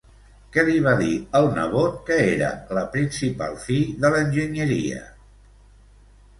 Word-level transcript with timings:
Què 0.53 0.61
li 0.69 0.77
va 0.85 0.93
dir 1.01 1.11
el 1.39 1.49
nebot 1.57 1.99
que 2.07 2.17
era 2.31 2.49
la 2.79 2.85
principal 2.97 3.55
fi 3.69 3.79
de 4.07 4.15
l'enginyeria? 4.17 5.07